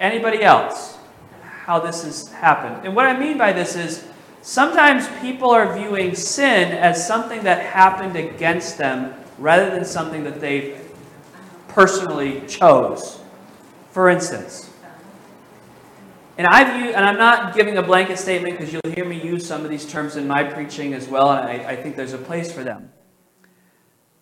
[0.00, 0.98] Anybody else?
[1.40, 2.84] How this has happened.
[2.84, 4.08] And what I mean by this is
[4.42, 10.40] sometimes people are viewing sin as something that happened against them rather than something that
[10.40, 10.80] they
[11.76, 13.20] personally chose.
[13.90, 14.70] For instance,
[16.38, 19.46] And I've used, and I'm not giving a blanket statement because you'll hear me use
[19.46, 22.18] some of these terms in my preaching as well, and I, I think there's a
[22.18, 22.92] place for them.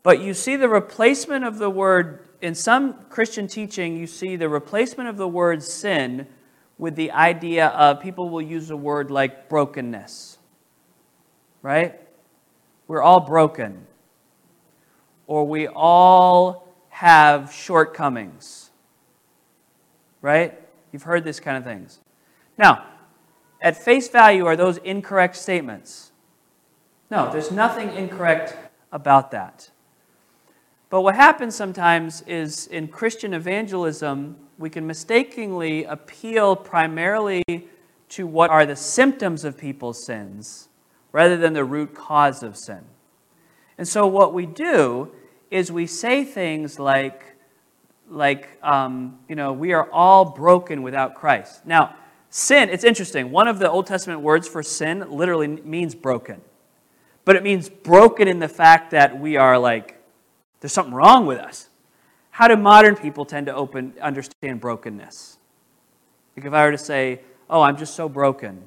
[0.03, 4.49] But you see the replacement of the word, in some Christian teaching, you see the
[4.49, 6.27] replacement of the word sin
[6.77, 10.39] with the idea of people will use a word like brokenness.
[11.63, 12.01] Right?
[12.89, 13.87] We're all broken.
[15.27, 16.64] Or we all
[16.95, 18.71] have shortcomings.
[20.23, 20.57] Right?
[20.93, 21.99] You've heard this kind of things.
[22.57, 22.85] Now,
[23.61, 26.13] at face value, are those incorrect statements?
[27.11, 28.57] No, there's nothing incorrect
[28.93, 29.71] about that.
[30.89, 37.43] But what happens sometimes is in Christian evangelism, we can mistakenly appeal primarily
[38.11, 40.69] to what are the symptoms of people's sins
[41.11, 42.85] rather than the root cause of sin.
[43.79, 45.11] And so what we do
[45.51, 47.37] is we say things like,
[48.09, 51.65] like um, you know, we are all broken without Christ.
[51.67, 51.95] Now,
[52.31, 53.31] sin, it's interesting.
[53.31, 56.41] One of the Old Testament words for sin literally means broken.
[57.25, 59.95] But it means broken in the fact that we are like
[60.65, 61.69] there's something wrong with us.
[62.31, 65.37] How do modern people tend to open, understand brokenness?
[66.35, 68.63] Like if I were to say, oh, I'm just so broken,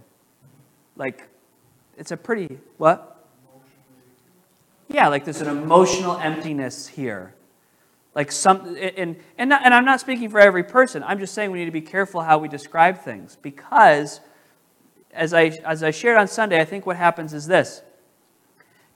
[0.96, 1.28] like
[1.98, 3.17] it's a pretty, what?
[4.90, 7.34] Yeah, like there's an emotional emptiness here.
[8.16, 11.04] Like some, and, and, and I'm not speaking for every person.
[11.04, 14.22] I'm just saying we need to be careful how we describe things because,
[15.14, 17.84] as I, as I shared on Sunday, I think what happens is this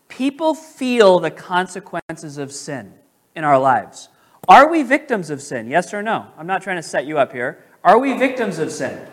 [0.08, 2.94] People feel the consequences of sin
[3.36, 4.10] in our lives.
[4.48, 5.70] Are we victims of sin?
[5.70, 6.28] Yes or no?
[6.38, 7.64] I'm not trying to set you up here.
[7.84, 9.08] Are we victims of sin?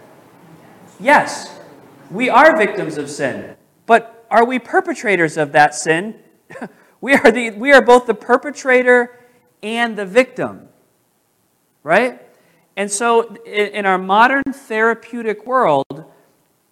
[0.99, 1.59] Yes,
[2.11, 3.57] we are victims of sin.
[3.87, 6.15] But are we perpetrators of that sin?
[7.01, 9.19] we, are the, we are both the perpetrator
[9.63, 10.69] and the victim.
[11.83, 12.23] Right?
[12.77, 16.05] And so, in our modern therapeutic world,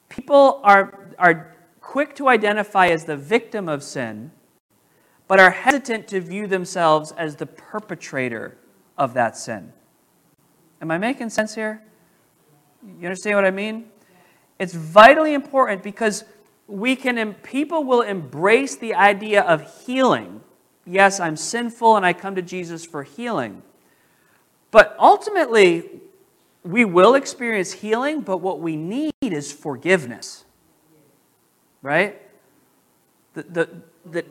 [0.09, 4.31] people are, are quick to identify as the victim of sin,
[5.27, 8.57] but are hesitant to view themselves as the perpetrator
[8.97, 9.73] of that sin.
[10.81, 11.83] Am I making sense here?
[12.85, 13.87] You understand what I mean?
[14.59, 16.25] It's vitally important because
[16.69, 20.41] we can people will embrace the idea of healing.
[20.85, 23.63] Yes, I'm sinful and I come to Jesus for healing.
[24.71, 26.01] But ultimately,
[26.65, 30.47] we will experience healing, but what we need is forgiveness
[31.87, 32.21] right?
[33.35, 33.69] The, the,
[34.11, 34.25] the.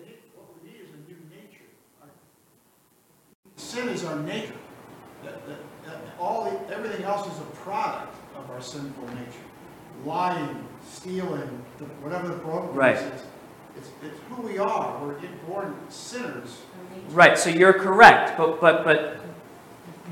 [3.55, 4.53] Sin is our nature.
[5.23, 9.45] That, that, that all everything else is a product of our sinful nature.
[10.03, 12.97] Lying, stealing, the, whatever the brokenness right.
[12.97, 13.21] is.
[13.77, 15.05] It's, it's who we are.
[15.05, 16.61] We're born sinners.
[17.09, 17.37] Right.
[17.37, 19.19] So you're correct, but but but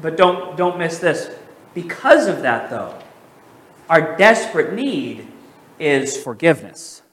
[0.02, 1.34] but don't don't miss this.
[1.74, 3.00] Because of that, though,
[3.90, 5.28] our desperate need
[5.80, 7.04] is forgiveness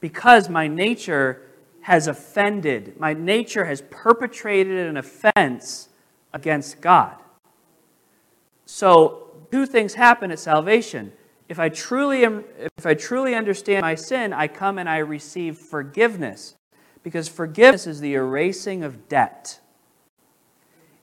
[0.00, 1.42] because my nature
[1.82, 5.88] has offended, my nature has perpetrated an offense
[6.32, 7.16] against God.
[8.66, 11.12] So, two things happen at salvation.
[11.50, 12.44] If I truly am,
[12.78, 16.56] if I truly understand my sin, I come and I receive forgiveness
[17.02, 19.60] because forgiveness is the erasing of debt.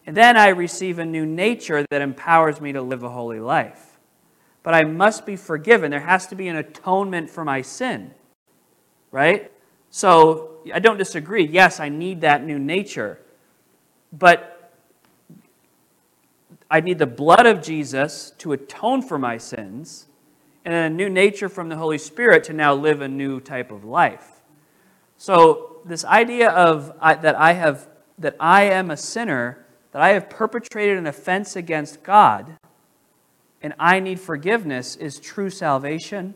[0.07, 3.99] And then I receive a new nature that empowers me to live a holy life.
[4.63, 5.91] But I must be forgiven.
[5.91, 8.15] There has to be an atonement for my sin
[9.11, 9.51] right?
[9.89, 11.45] So I don't disagree.
[11.45, 13.19] Yes, I need that new nature.
[14.11, 14.71] But
[16.69, 20.06] I need the blood of Jesus to atone for my sins
[20.67, 23.85] and a new nature from the Holy Spirit to now live a new type of
[23.85, 24.41] life.
[25.15, 30.29] So this idea of that I have that I am a sinner, that I have
[30.29, 32.57] perpetrated an offense against God,
[33.61, 36.35] and I need forgiveness is true salvation.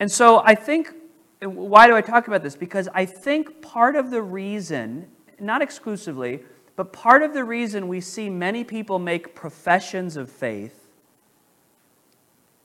[0.00, 0.92] And so I think
[1.40, 2.56] why do I talk about this?
[2.56, 5.06] Because I think part of the reason,
[5.38, 6.42] not exclusively,
[6.74, 10.83] but part of the reason we see many people make professions of faith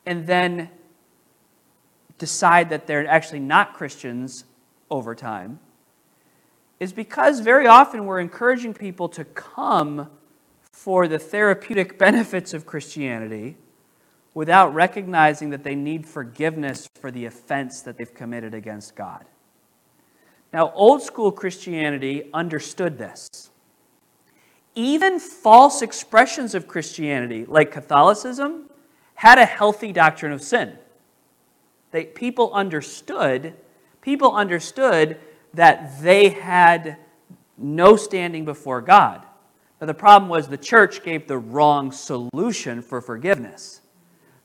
[0.06, 0.70] and then
[2.18, 4.44] decide that they're actually not Christians
[4.90, 5.60] over time
[6.80, 10.10] is because very often we're encouraging people to come
[10.72, 13.58] for the therapeutic benefits of Christianity
[14.34, 19.26] without recognizing that they need forgiveness for the offense that they've committed against God.
[20.54, 23.52] Now, old school Christianity understood this.
[24.76, 28.69] Even false expressions of Christianity, like Catholicism,
[29.20, 30.78] had a healthy doctrine of sin.
[31.92, 33.54] They, people understood,
[34.00, 35.20] people understood
[35.54, 36.96] that they had
[37.58, 39.26] no standing before God.
[39.78, 43.82] But the problem was the church gave the wrong solution for forgiveness.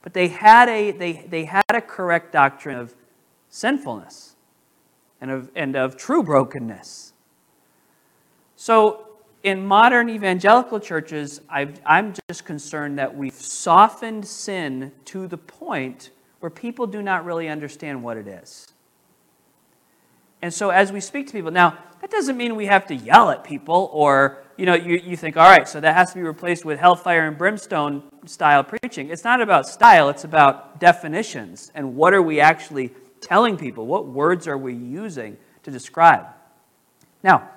[0.01, 2.93] but they had a, they, they had a correct doctrine of
[3.47, 4.35] sinfulness
[5.21, 7.13] and of, and of true brokenness.
[8.57, 9.04] So
[9.45, 16.09] in modern evangelical churches, i am just concerned that we've softened sin to the point
[16.39, 18.67] where people do not really understand what it is.
[20.41, 23.29] And so as we speak to people, now, that doesn't mean we have to yell
[23.29, 26.23] at people or, you know, you, you think, all right, so that has to be
[26.23, 29.11] replaced with hellfire and brimstone style preaching.
[29.11, 33.85] It's not about style, it's about definitions and what are we actually telling people?
[33.85, 36.25] What words are we using to describe?
[37.21, 37.51] Now,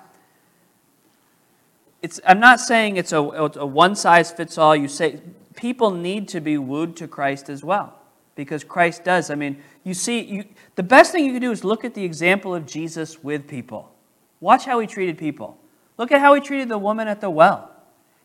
[2.01, 4.75] it's, I'm not saying it's a, a one size fits all.
[4.75, 5.21] You say
[5.55, 7.95] people need to be wooed to Christ as well
[8.35, 9.29] because Christ does.
[9.29, 12.05] I mean, you see, you, the best thing you can do is look at the
[12.05, 13.93] example of Jesus with people.
[14.39, 15.57] Watch how he treated people.
[15.97, 17.71] Look at how he treated the woman at the well.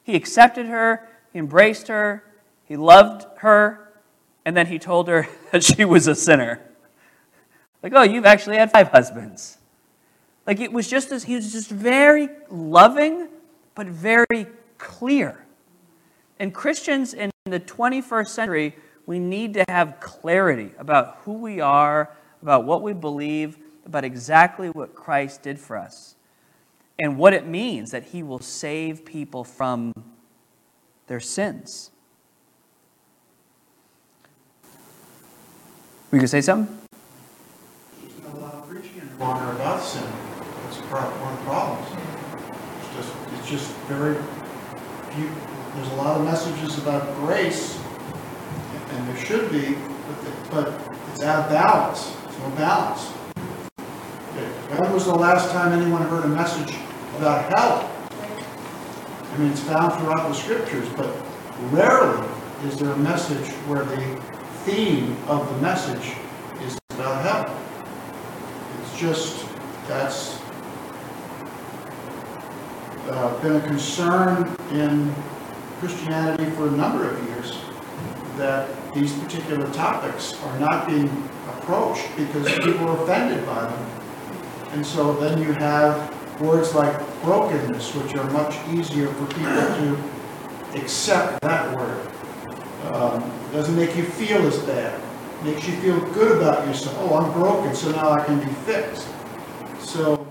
[0.04, 2.22] He accepted her, he embraced her,
[2.64, 3.92] he loved her,
[4.44, 6.60] and then he told her that she was a sinner.
[7.82, 9.58] Like, oh, you've actually had five husbands.
[10.46, 13.28] Like, it was just as, he was just very loving,
[13.74, 14.46] but very
[14.78, 15.44] clear.
[16.38, 22.10] And Christians in the 21st century, we need to have clarity about who we are,
[22.42, 26.16] about what we believe, about exactly what Christ did for us,
[26.98, 29.92] and what it means that he will save people from
[31.06, 31.90] their sins.
[36.10, 36.78] We to say something?
[38.24, 40.04] A lot of preaching longer about sin.
[40.62, 42.03] That's one of the problems.
[42.96, 44.14] It's just, it's just very
[45.12, 45.30] few,
[45.74, 47.78] there's a lot of messages about grace,
[48.90, 52.14] and there should be, but, the- but it's out of balance.
[52.24, 53.11] There's no balance.
[54.76, 56.74] When was the last time anyone heard a message
[57.16, 57.90] about hell?
[59.33, 61.14] I mean, it's found throughout the scriptures, but
[61.70, 62.26] rarely
[62.64, 64.20] is there a message where the
[64.64, 66.14] theme of the message
[66.62, 67.61] is about hell.
[68.83, 69.46] It's just,
[69.87, 70.38] that's
[73.10, 75.14] uh, been a concern in
[75.80, 77.58] Christianity for a number of years,
[78.36, 81.08] that these particular topics are not being
[81.48, 83.90] approached because people are offended by them.
[84.72, 89.98] And so then you have words like brokenness, which are much easier for people to
[90.74, 92.10] accept that word.
[92.92, 95.00] Um, Doesn't make you feel as bad.
[95.44, 96.96] Makes you feel good about yourself.
[97.00, 99.06] Oh, I'm broken, so now I can be fixed.
[99.78, 100.26] So,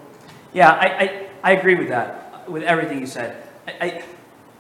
[0.54, 3.48] Yeah, I, I, I agree with that, with everything you said.
[3.68, 4.04] I, I,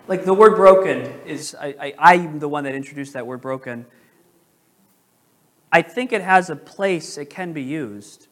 [0.08, 3.86] like the word broken is, I, I, I'm the one that introduced that word broken.
[5.72, 8.28] I think it has a place it can be used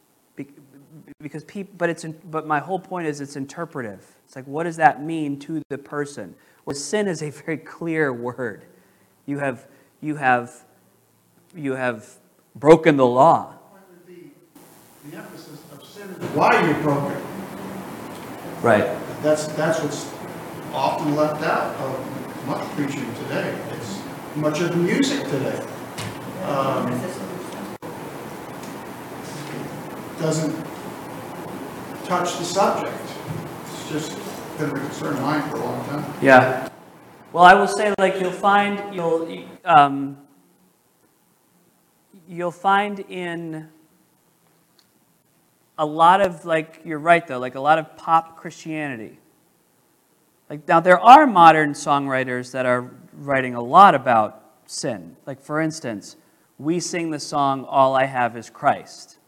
[1.20, 4.04] because people, but it's, in, but my whole point is it's interpretive.
[4.26, 6.34] It's like, what does that mean to the person?
[6.64, 8.64] Well, sin is a very clear word.
[9.26, 9.66] You have,
[10.00, 10.64] you have,
[11.54, 12.08] you have
[12.54, 13.54] broken the law.
[14.06, 17.20] the emphasis of sin is why you're broken.
[18.62, 19.11] Right.
[19.22, 20.12] That's, that's what's
[20.72, 23.56] often left out of much preaching today.
[23.70, 24.02] It's
[24.34, 25.64] much of the music today.
[26.44, 26.86] Um,
[30.18, 30.54] Doesn't
[32.04, 32.94] touch the subject.
[33.64, 34.18] It's just
[34.58, 36.14] been a concern of mine for a long time.
[36.20, 36.68] Yeah.
[37.32, 40.18] Well, I will say, like you'll find you'll um,
[42.28, 43.68] you'll find in
[45.78, 49.18] a lot of like you're right though, like a lot of pop Christianity.
[50.50, 55.16] Like now, there are modern songwriters that are writing a lot about sin.
[55.26, 56.16] Like for instance,
[56.58, 59.18] we sing the song "All I Have Is Christ."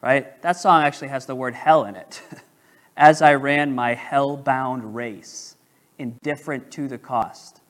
[0.00, 0.40] Right?
[0.42, 2.22] That song actually has the word hell in it.
[2.96, 5.56] As I ran my hell-bound race
[5.98, 7.60] indifferent to the cost.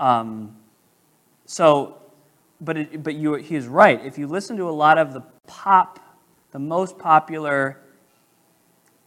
[0.00, 0.56] Um,
[1.44, 1.98] so,
[2.60, 4.04] but, it, but you, he is right.
[4.04, 6.00] If you listen to a lot of the pop,
[6.50, 7.78] the most popular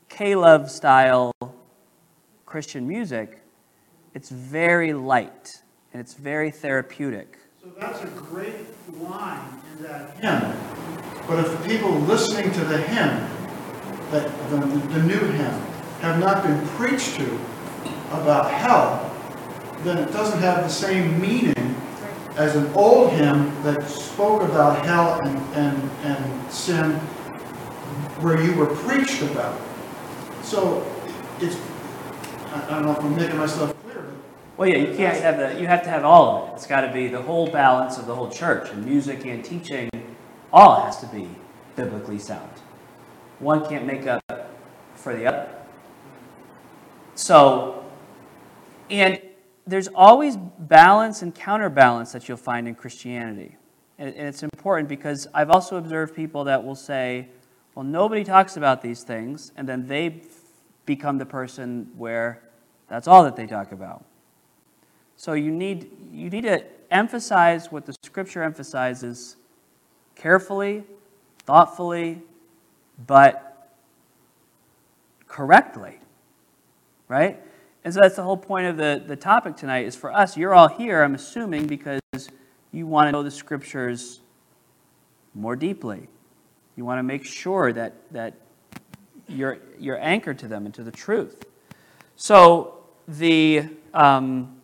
[0.10, 1.32] K-Love style
[2.46, 3.42] Christian music,
[4.14, 7.40] it's very light and it's very therapeutic.
[7.62, 8.66] So that's a great
[9.00, 10.58] line in that hymn.
[11.28, 13.28] But if people listening to the hymn,
[14.12, 15.62] the, the new hymn,
[16.02, 17.40] have not been preached to
[18.12, 19.10] about hell,
[19.84, 21.76] then it doesn't have the same meaning
[22.36, 27.00] as an old hymn that spoke about hell and, and, and sin
[28.22, 29.60] where you were preached about.
[30.44, 30.86] So
[31.40, 31.58] it's,
[32.54, 34.06] I don't know if I'm making myself clear,
[34.58, 35.60] Well, yeah, you can't have that.
[35.60, 36.56] you have to have all of it.
[36.56, 39.90] It's got to be the whole balance of the whole church, and music and teaching,
[40.52, 41.30] all has to be
[41.76, 42.52] biblically sound.
[43.40, 44.22] One can't make up
[44.96, 45.50] for the other.
[47.16, 47.86] So,
[48.90, 49.22] and
[49.66, 53.58] there's always balance and counterbalance that you'll find in Christianity.
[53.98, 57.30] And it's important because I've also observed people that will say,
[57.76, 60.22] well, nobody talks about these things, and then they
[60.86, 62.42] become the person where
[62.88, 64.04] that's all that they talk about.
[65.16, 69.38] So you need, you need to emphasize what the scripture emphasizes
[70.16, 70.84] carefully,
[71.46, 72.22] thoughtfully,
[73.08, 73.70] but
[75.28, 76.00] correctly.
[77.08, 77.40] Right?
[77.84, 80.54] And so that's the whole point of the, the topic tonight is for us, you're
[80.54, 82.02] all here, I'm assuming, because
[82.72, 84.20] you want to know the scriptures
[85.34, 86.08] more deeply.
[86.76, 88.36] You want to make sure that, that
[89.28, 91.46] you're, you're anchored to them and to the truth.
[92.16, 94.62] So the um,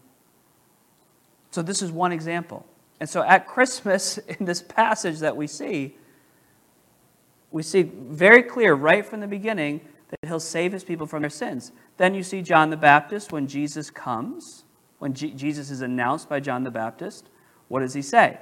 [1.57, 2.67] so this is one example.
[2.99, 5.95] And so at Christmas, in this passage that we see,
[7.51, 11.31] we see very clear right from the beginning that he'll save his people from their
[11.31, 11.71] sins.
[11.97, 14.65] Then you see John the Baptist when Jesus comes,
[14.99, 17.27] when G- Jesus is announced by John the Baptist.
[17.67, 18.37] What does he say?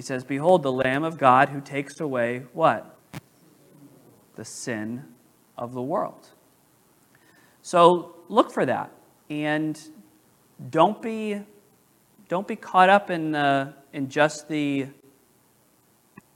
[0.00, 2.96] He says, Behold, the Lamb of God who takes away what?
[4.34, 5.04] The sin
[5.58, 6.26] of the world.
[7.60, 8.92] So look for that.
[9.28, 9.78] And
[10.70, 11.42] don't be,
[12.30, 14.86] don't be caught up in, uh, in just the,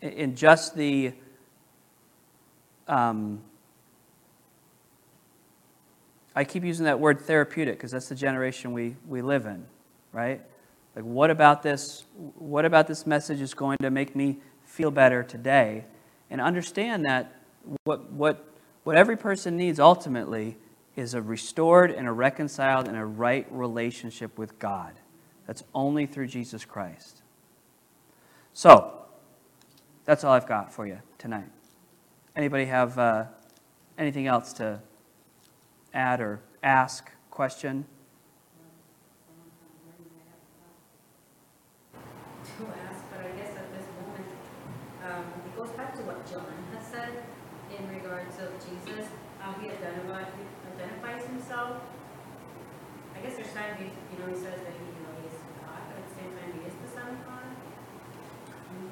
[0.03, 1.15] in just the,
[2.87, 3.41] um,
[6.37, 9.65] I keep using that word therapeutic because that's the generation we, we live in,
[10.13, 10.43] right?
[10.95, 12.05] Like, what about this?
[12.15, 15.85] What about this message is going to make me feel better today?
[16.31, 17.41] And understand that
[17.85, 18.49] what, what,
[18.85, 20.57] what every person needs ultimately
[20.97, 24.95] is a restored and a reconciled and a right relationship with God.
[25.47, 27.23] That's only through Jesus Christ.
[28.53, 29.03] So,
[30.05, 31.51] that's all I've got for you tonight.
[32.37, 33.25] Anybody have uh,
[33.99, 34.81] anything else to
[35.93, 37.85] add or ask, question?
[42.59, 44.31] to ask, but I guess at this moment,
[45.03, 47.11] um, it goes back to what John has said
[47.77, 47.89] in
[48.39, 49.07] regards of Jesus,
[49.39, 50.27] how he identifies,
[50.77, 51.77] identifies himself.
[53.15, 55.41] I guess there's times he, you know, he says that he, you know, he is
[55.61, 57.45] God, but at the same time, he is the Son of God.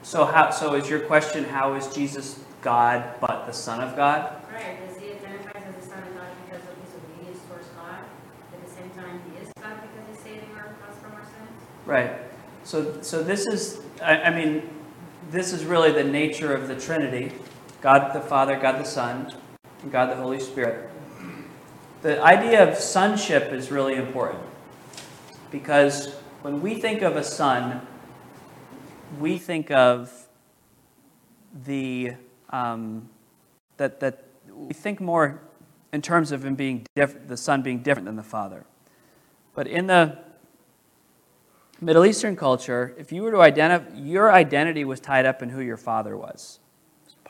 [0.03, 4.37] So, how, so is your question, how is Jesus God but the Son of God?
[4.53, 7.99] Right, does he identify as the Son of God because of his obedience towards God?
[8.53, 11.51] At the same time, he is God because he's saving our, us from our sins?
[11.87, 12.13] Right.
[12.65, 14.69] So, so this is, I, I mean,
[15.31, 17.33] this is really the nature of the Trinity
[17.83, 19.35] God the Father, God the Son,
[19.83, 20.89] and God the Holy Spirit.
[22.03, 24.41] The idea of sonship is really important
[25.51, 27.85] because when we think of a son,
[29.19, 30.29] we think of
[31.65, 32.13] the
[32.51, 33.09] um,
[33.77, 34.25] that that
[34.55, 35.41] we think more
[35.93, 38.65] in terms of him being diff- the son being different than the father.
[39.55, 40.19] But in the
[41.81, 45.61] Middle Eastern culture, if you were to identify, your identity was tied up in who
[45.61, 46.61] your father was.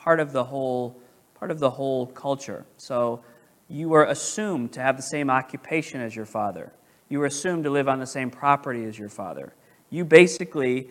[0.03, 0.99] Part of the whole,
[1.33, 2.65] part of the whole culture.
[2.75, 3.23] So
[3.69, 6.73] you were assumed to have the same occupation as your father.
[7.07, 9.53] You were assumed to live on the same property as your father.
[9.89, 10.89] You basically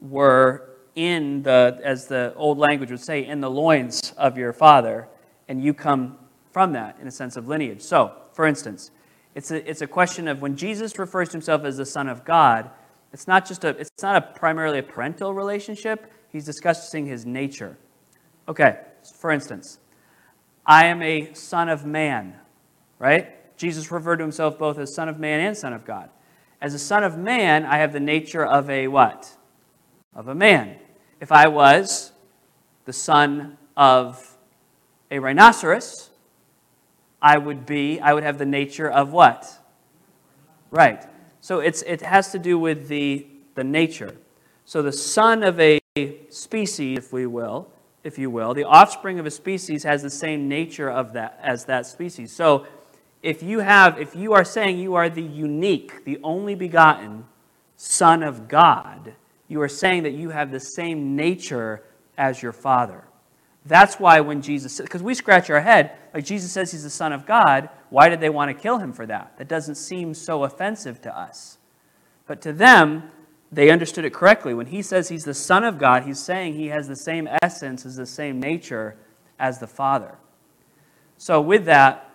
[0.00, 5.06] were in the, as the old language would say, in the loins of your father,
[5.46, 6.18] and you come
[6.50, 7.80] from that in a sense of lineage.
[7.80, 8.90] So, for instance,
[9.36, 12.24] it's a, it's a question of when Jesus refers to himself as the Son of
[12.24, 12.70] God,
[13.12, 16.12] it's not just a, it's not a primarily a parental relationship.
[16.32, 17.78] He's discussing his nature.
[18.48, 18.78] Okay,
[19.14, 19.78] for instance,
[20.64, 22.34] I am a son of man,
[22.98, 23.56] right?
[23.58, 26.08] Jesus referred to himself both as son of man and son of God.
[26.60, 29.36] As a son of man, I have the nature of a what?
[30.14, 30.76] Of a man.
[31.20, 32.12] If I was
[32.86, 34.36] the son of
[35.10, 36.10] a rhinoceros,
[37.20, 39.46] I would be, I would have the nature of what?
[40.70, 41.04] Right.
[41.40, 44.16] So it's, it has to do with the, the nature.
[44.64, 45.80] So the son of a
[46.30, 47.70] species, if we will,
[48.08, 51.66] if you will, the offspring of a species has the same nature of that as
[51.66, 52.32] that species.
[52.32, 52.66] So
[53.22, 57.26] if you have, if you are saying you are the unique, the only begotten
[57.76, 59.14] Son of God,
[59.46, 61.84] you are saying that you have the same nature
[62.16, 63.04] as your Father.
[63.66, 66.90] That's why when Jesus, says, because we scratch our head, like Jesus says he's the
[66.90, 69.36] Son of God, why did they want to kill him for that?
[69.36, 71.58] That doesn't seem so offensive to us.
[72.26, 73.10] But to them,
[73.50, 74.54] they understood it correctly.
[74.54, 77.84] When he says he's the Son of God, he's saying he has the same essence,
[77.84, 78.96] has the same nature
[79.38, 80.18] as the Father.
[81.16, 82.10] So, with that,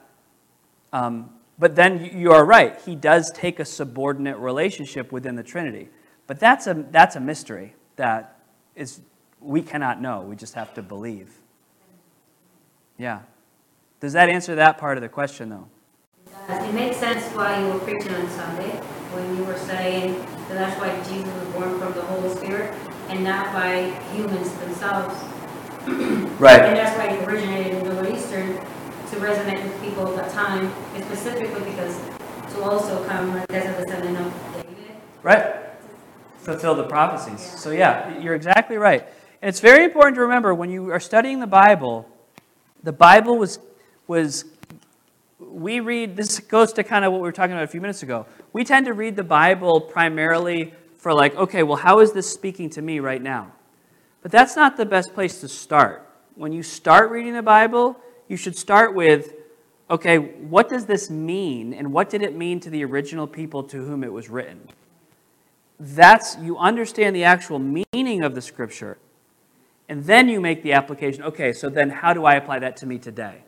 [0.92, 2.80] um, but then you are right.
[2.82, 5.90] He does take a subordinate relationship within the Trinity.
[6.28, 8.40] But that's a, that's a mystery that
[8.76, 9.02] is,
[9.40, 10.22] we cannot know.
[10.22, 11.34] We just have to believe.
[12.98, 13.22] Yeah.
[14.00, 15.68] Does that answer that part of the question, though?
[16.50, 18.72] Uh, it makes sense why you were preaching on Sunday,
[19.14, 20.14] when you were saying
[20.50, 22.74] that that's why Jesus was born from the Holy Spirit
[23.08, 25.16] and not by humans themselves.
[26.40, 26.62] Right.
[26.62, 30.32] And that's why it originated in the Middle Eastern to resonate with people of that
[30.32, 31.96] time, and specifically because
[32.54, 34.96] to also come as a descendant of David.
[35.22, 35.56] Right.
[36.40, 37.42] Fulfill the prophecies.
[37.42, 39.06] So, yeah, you're exactly right.
[39.42, 42.10] And it's very important to remember when you are studying the Bible,
[42.82, 43.60] the Bible was,
[44.08, 44.46] was
[45.54, 48.04] we read, this goes to kind of what we were talking about a few minutes
[48.04, 48.26] ago.
[48.52, 52.70] We tend to read the Bible primarily for, like, okay, well, how is this speaking
[52.72, 53.52] to me right now?
[54.22, 56.10] But that's not the best place to start.
[56.36, 57.98] When you start reading the Bible,
[58.28, 59.34] you should start with,
[59.90, 61.74] okay, what does this mean?
[61.74, 64.68] And what did it mean to the original people to whom it was written?
[65.80, 68.98] That's, you understand the actual meaning of the scripture.
[69.90, 72.86] And then you make the application, okay, so then how do I apply that to
[72.86, 73.44] me today?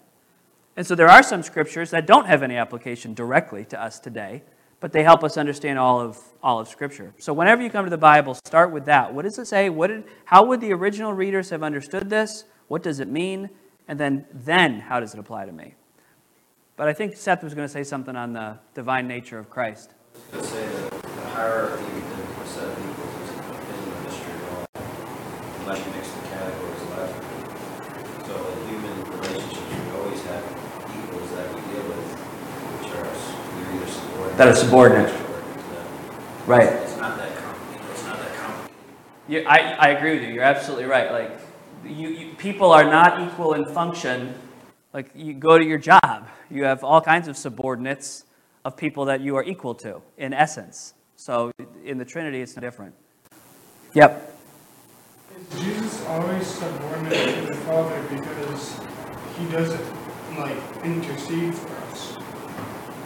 [0.78, 4.43] And so there are some scriptures that don't have any application directly to us today,
[4.80, 7.13] but they help us understand all of, all of Scripture.
[7.17, 9.13] So whenever you come to the Bible, start with that.
[9.13, 9.69] What does it say?
[9.69, 12.43] What did, how would the original readers have understood this?
[12.67, 13.49] What does it mean?
[13.88, 15.76] And then, then how does it apply to me?
[16.76, 19.93] But I think Seth was going to say something on the divine nature of Christ.
[20.32, 23.38] to say the hierarchy didn't a equals is
[24.51, 24.65] all,
[25.61, 27.41] unless you mix the categories logically.
[28.28, 30.43] So in human relationships, we always have
[30.99, 32.05] equals that we deal with,
[32.76, 33.07] which are,
[33.57, 34.24] you're either subordinate.
[34.38, 35.13] That are subordinate.
[36.45, 36.67] Right.
[36.67, 38.75] It's not that complicated, it's not that complicated.
[39.29, 40.33] Yeah, I, I agree with you.
[40.33, 41.09] You're absolutely right.
[41.09, 41.39] Like,
[41.86, 44.33] you, you, people are not equal in function.
[44.93, 48.25] Like, you go to your job, you have all kinds of subordinates
[48.65, 50.95] of people that you are equal to, in essence.
[51.15, 51.51] So,
[51.86, 52.93] in the Trinity, it's no different.
[53.93, 54.38] Yep.
[55.39, 58.79] Is Jesus always subordinate to the Father because
[59.38, 62.17] he doesn't like intercede for us?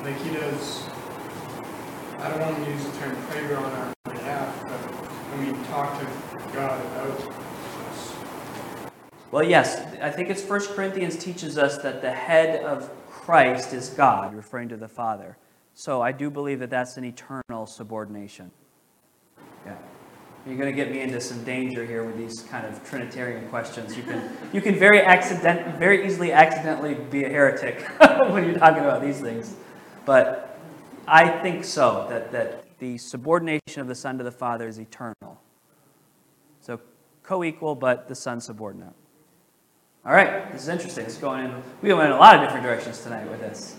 [0.01, 0.88] Like he does,
[2.19, 5.97] I don't want to use the term pray on our behalf, but I mean, talk
[5.99, 6.05] to
[6.53, 8.13] God about us.
[9.31, 13.89] Well, yes, I think it's 1 Corinthians teaches us that the head of Christ is
[13.89, 15.37] God, referring to the Father.
[15.75, 18.51] So, I do believe that that's an eternal subordination.
[19.65, 19.77] Yeah.
[20.45, 23.95] You're going to get me into some danger here with these kind of Trinitarian questions.
[23.95, 27.81] You can, you can very, accident, very easily accidentally be a heretic
[28.29, 29.55] when you're talking about these things.
[30.05, 30.48] But
[31.11, 35.41] I think so, that, that the subordination of the Son to the Father is eternal.
[36.61, 36.79] So
[37.23, 38.93] co equal, but the Son subordinate.
[40.05, 41.05] All right, this is interesting.
[41.05, 43.75] It's going in, we went in a lot of different directions tonight with this.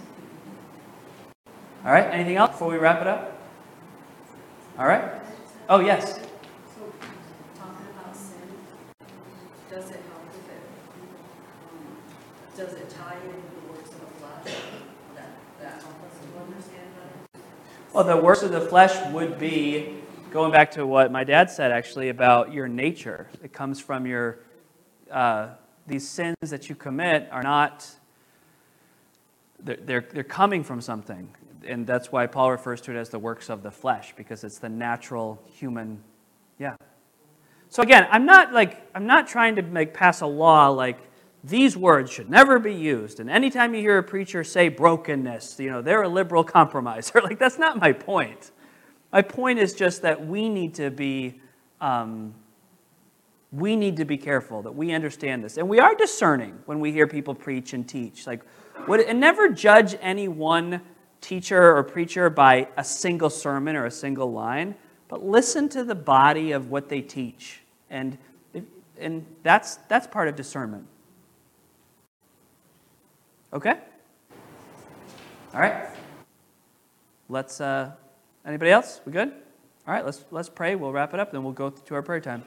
[1.84, 3.38] All right, anything else before we wrap it up?
[4.78, 5.22] All right.
[5.68, 6.18] Oh, yes.
[7.60, 7.76] Um,
[12.56, 14.56] does it tie in the works of the flesh?
[17.92, 19.96] Well, the works of the flesh would be
[20.30, 23.26] going back to what my dad said actually about your nature.
[23.42, 24.38] It comes from your,
[25.10, 25.48] uh,
[25.88, 27.88] these sins that you commit are not,
[29.58, 31.34] they're, they're, they're coming from something.
[31.66, 34.58] And that's why Paul refers to it as the works of the flesh, because it's
[34.58, 36.00] the natural human,
[36.60, 36.76] yeah.
[37.70, 40.98] So again, I'm not like, I'm not trying to make pass a law like
[41.42, 43.20] these words should never be used.
[43.20, 47.20] And anytime you hear a preacher say brokenness, you know, they're a liberal compromiser.
[47.22, 48.50] like, that's not my point.
[49.12, 51.40] My point is just that we need to be,
[51.80, 52.34] um,
[53.52, 55.56] we need to be careful that we understand this.
[55.56, 58.26] And we are discerning when we hear people preach and teach.
[58.26, 58.44] Like,
[58.86, 60.80] what, and never judge any one
[61.20, 64.74] teacher or preacher by a single sermon or a single line,
[65.08, 67.62] but listen to the body of what they teach.
[67.90, 68.16] And,
[68.98, 70.86] and that's, that's part of discernment.
[73.52, 73.74] Okay?
[75.52, 75.88] All right.
[77.28, 77.92] Let's, uh,
[78.46, 79.00] anybody else?
[79.04, 79.32] We good?
[79.86, 80.76] All right, let's, let's pray.
[80.76, 82.44] We'll wrap it up, then we'll go to our prayer time.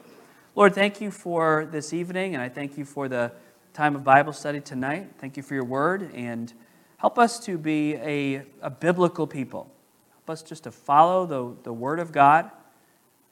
[0.54, 3.32] Lord, thank you for this evening, and I thank you for the
[3.74, 5.10] time of Bible study tonight.
[5.18, 6.52] Thank you for your word, and
[6.96, 9.70] help us to be a, a biblical people.
[10.12, 12.50] Help us just to follow the, the word of God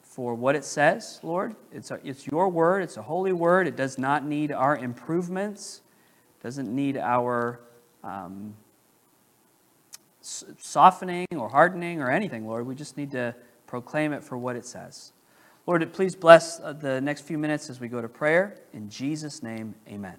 [0.01, 1.55] for what it says, Lord.
[1.71, 3.67] It's, a, it's your word, it's a holy word.
[3.67, 5.81] It does not need our improvements,
[6.43, 7.61] doesn't need our
[8.03, 8.53] um,
[10.21, 12.67] softening or hardening or anything, Lord.
[12.67, 13.33] We just need to
[13.65, 15.13] proclaim it for what it says.
[15.65, 18.57] Lord, please bless uh, the next few minutes as we go to prayer.
[18.73, 20.17] In Jesus' name, amen.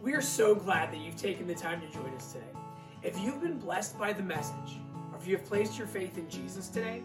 [0.00, 2.46] We are so glad that you've taken the time to join us today.
[3.02, 4.78] If you've been blessed by the message,
[5.10, 7.02] or if you have placed your faith in Jesus today,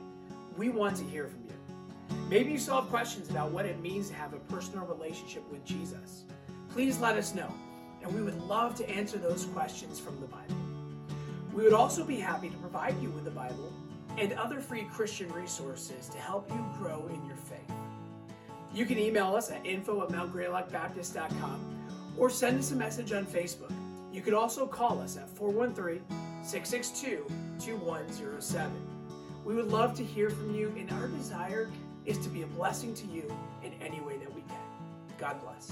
[0.57, 1.62] we want to hear from you.
[2.29, 5.63] Maybe you still have questions about what it means to have a personal relationship with
[5.65, 6.23] Jesus.
[6.71, 7.51] Please let us know,
[8.01, 10.55] and we would love to answer those questions from the Bible.
[11.53, 13.71] We would also be happy to provide you with the Bible
[14.17, 17.59] and other free Christian resources to help you grow in your faith.
[18.73, 23.71] You can email us at info at mountgreylockbaptist.com or send us a message on Facebook.
[24.11, 26.01] You could also call us at 413
[26.43, 27.25] 662
[27.63, 28.71] 2107.
[29.45, 31.69] We would love to hear from you, and our desire
[32.05, 33.31] is to be a blessing to you
[33.63, 34.57] in any way that we can.
[35.17, 35.71] God bless.